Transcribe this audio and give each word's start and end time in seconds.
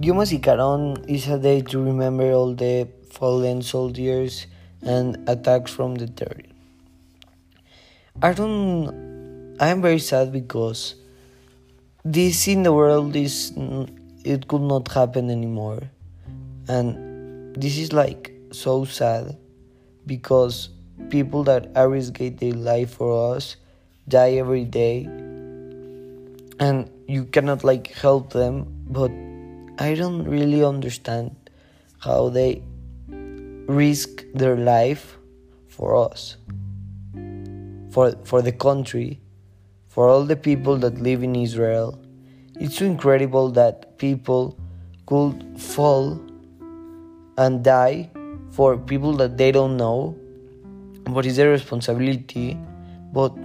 Yom 0.00 0.16
HaZikaron 0.16 1.06
is 1.06 1.28
a 1.28 1.38
day 1.38 1.60
to 1.60 1.78
remember 1.78 2.32
all 2.32 2.54
the 2.54 2.88
fallen 3.10 3.60
soldiers 3.60 4.46
and 4.80 5.18
attacks 5.28 5.70
from 5.70 5.96
the 5.96 6.06
terror. 6.06 6.40
I 8.22 8.32
don't. 8.32 9.54
I 9.60 9.68
am 9.68 9.82
very 9.82 9.98
sad 9.98 10.32
because 10.32 10.94
this 12.06 12.48
in 12.48 12.62
the 12.62 12.72
world 12.72 13.14
is 13.14 13.52
it 14.24 14.48
could 14.48 14.62
not 14.62 14.88
happen 14.88 15.28
anymore, 15.28 15.82
and 16.68 17.54
this 17.54 17.76
is 17.76 17.92
like 17.92 18.32
so 18.50 18.86
sad 18.86 19.36
because 20.06 20.70
people 21.10 21.44
that 21.44 21.68
risking 21.76 22.36
their 22.36 22.54
life 22.54 22.94
for 22.94 23.36
us 23.36 23.56
die 24.08 24.40
every 24.40 24.64
day 24.64 25.04
and 26.58 26.88
you 27.06 27.24
cannot 27.26 27.62
like 27.62 27.88
help 27.92 28.32
them 28.32 28.66
but 28.88 29.10
i 29.88 29.94
don't 30.02 30.24
really 30.36 30.62
understand 30.72 31.50
how 32.06 32.20
they 32.38 32.50
risk 33.82 34.24
their 34.34 34.56
life 34.56 35.04
for 35.68 35.90
us 36.04 36.36
for 37.92 38.06
for 38.30 38.42
the 38.48 38.56
country 38.68 39.10
for 39.94 40.08
all 40.08 40.24
the 40.24 40.36
people 40.36 40.78
that 40.78 40.98
live 41.06 41.22
in 41.22 41.36
israel. 41.36 41.98
It's 42.58 42.76
so 42.78 42.86
incredible 42.86 43.50
that 43.60 43.98
people 43.98 44.58
could 45.04 45.44
fall 45.60 46.18
and 47.36 47.62
die 47.62 48.10
for 48.50 48.78
people 48.78 49.12
that 49.16 49.36
they 49.36 49.52
don't 49.52 49.76
know 49.76 50.16
what 51.08 51.26
is 51.26 51.36
their 51.36 51.50
responsibility. 51.50 52.56
But 53.12 53.36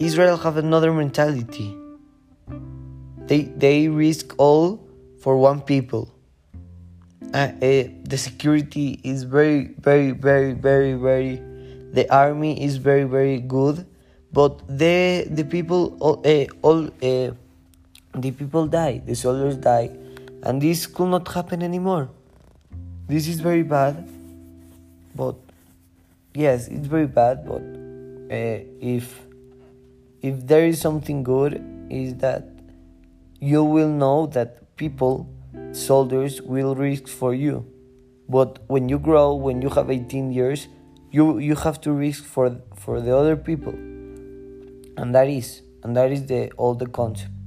israel 0.00 0.36
have 0.38 0.56
another 0.56 0.92
mentality. 0.92 1.68
They 3.30 3.42
they 3.66 3.76
risk 3.86 4.34
all 4.38 4.66
for 5.20 5.36
one 5.36 5.60
people. 5.60 6.12
Uh, 7.32 7.36
uh, 7.36 7.84
the 8.04 8.16
security 8.18 8.98
is 9.04 9.22
very 9.22 9.74
very 9.78 10.10
very 10.10 10.52
very 10.52 10.94
very 10.94 11.36
the 11.92 12.06
army 12.12 12.60
is 12.64 12.76
very 12.78 13.04
very 13.04 13.38
good 13.38 13.86
but 14.32 14.58
the 14.66 15.28
the 15.30 15.44
people 15.44 15.96
all, 16.00 16.20
uh, 16.26 16.46
all 16.62 16.86
uh, 16.86 17.30
the 18.16 18.30
people 18.32 18.66
die 18.66 19.00
the 19.06 19.14
soldiers 19.14 19.56
die 19.58 19.90
and 20.42 20.60
this 20.60 20.86
could 20.86 21.08
not 21.08 21.28
happen 21.28 21.62
anymore. 21.62 22.08
This 23.06 23.28
is 23.28 23.38
very 23.40 23.62
bad 23.62 24.08
but 25.14 25.36
yes 26.34 26.66
it's 26.66 26.86
very 26.86 27.06
bad 27.06 27.46
but 27.46 27.62
if 28.80 29.20
if 30.22 30.46
there 30.46 30.66
is 30.66 30.80
something 30.80 31.22
good 31.22 31.62
is 31.90 32.14
that 32.16 32.48
you 33.40 33.62
will 33.62 33.88
know 33.88 34.26
that 34.26 34.69
people 34.82 35.14
soldiers 35.72 36.40
will 36.42 36.74
risk 36.74 37.06
for 37.06 37.34
you. 37.34 37.66
But 38.28 38.58
when 38.68 38.88
you 38.88 38.98
grow 38.98 39.34
when 39.34 39.62
you 39.62 39.70
have 39.70 39.90
18 39.90 40.32
years 40.32 40.68
you 41.10 41.38
you 41.38 41.56
have 41.64 41.80
to 41.86 41.92
risk 41.92 42.24
for 42.24 42.46
for 42.76 43.00
the 43.00 43.16
other 43.16 43.36
people. 43.36 43.74
And 45.00 45.14
that 45.14 45.28
is 45.28 45.62
and 45.82 45.96
that 45.96 46.12
is 46.12 46.26
the 46.32 46.50
all 46.56 46.74
the 46.74 46.90
concept 47.00 47.39